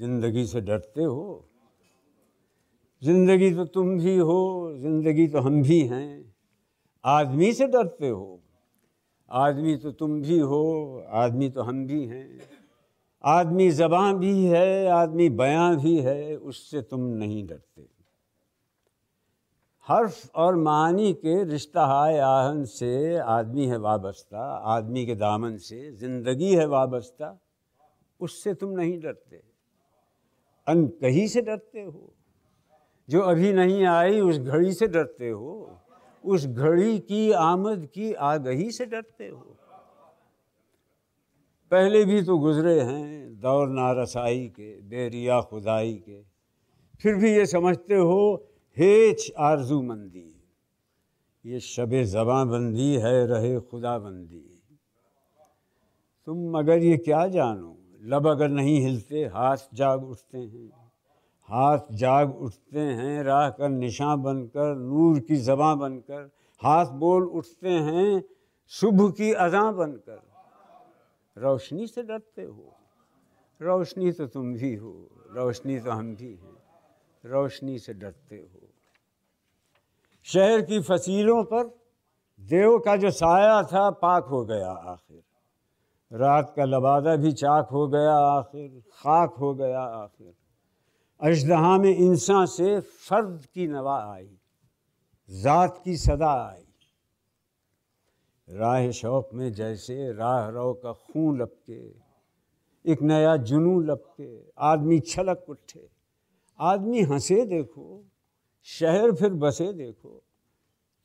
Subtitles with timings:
[0.00, 1.44] ज़िंदगी से डरते हो।
[3.02, 6.34] ज़िंदगी तो तुम भी हो, ज़िंदगी तो हम भी हैं।
[7.04, 8.40] आदमी से डरते हो।
[9.30, 12.40] आदमी तो तुम भी हो, आदमी तो हम भी हैं।
[13.24, 17.86] आदमी जबां भी है, आदमी बयां भी है, उससे तुम नहीं डरते।
[19.88, 25.92] हर्फ और मानी के रिश्ता हाय आहन से आदमी है वाबस्ता, आदमी के दामन से
[25.92, 27.38] ज़िंदगी है वाबस्ता,
[28.20, 29.49] उससे तुम नहीं डरते।
[30.70, 32.12] अन कहीं से डरते हो?
[33.10, 35.78] जो अभी नहीं आई, उस घड़ी से डरते हो?
[36.24, 39.56] उस घड़ी की आमद की आगही से डरते हो?
[41.70, 46.22] पहले भी तो गुजरे हैं दौर नारसाई के, बेरिया खुदाई के।
[47.00, 48.44] फिर भी ये समझते हो,
[48.78, 50.42] हेच आरज़ू मंदी।
[51.46, 51.90] ये शब
[52.24, 54.62] बंदी है, रहे खुदा बंदी।
[56.26, 60.92] तुम मगर ये क्या जानो लब अगर नहीं हिलते, हाथ जाग उठते हैं।
[61.42, 66.30] हाथ जाग उठते हैं, राह कर निशान बनकर, नूर की जबां बनकर।
[66.62, 68.24] हाथ बोल उठते हैं,
[68.68, 70.22] शुभ की अजा बनकर।
[71.38, 72.72] रोशनी से डरते हो।
[73.62, 76.56] रोशनी तो तुम भी हो, रोशनी तो हम भी हैं।
[77.24, 78.68] रोशनी से डरते हो।
[80.22, 81.78] शहर की फसीलों पर
[82.40, 85.22] देव का जो साया था, पाक हो गया आखिर।
[86.12, 90.34] रात का लबादा भी चाक हो गया, आखिर खाक हो गया, आखिर।
[91.20, 94.28] अजदहा में इंसान से फ़र्द की नवा आई,
[95.30, 96.64] ज़ात की सदा आई।
[98.48, 101.80] राह शौक में जैसे राह रो का खून लपके,
[102.84, 105.88] एक नया जुनू लपके, आदमी छलक उठे।
[106.60, 108.04] आदमी हंसे देखो,
[108.64, 110.22] शहर फिर बसे देखो,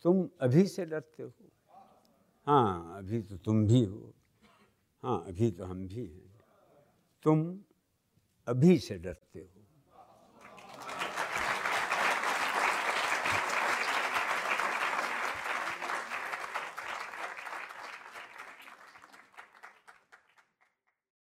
[0.05, 1.31] तुम अभी से डरते हो।
[2.47, 4.13] हाँ अभी तो तुम भी हो।
[5.05, 6.33] हाँ अभी तो हम भी हैं।
[7.23, 7.59] तुम
[8.47, 9.54] अभी से डरते हो।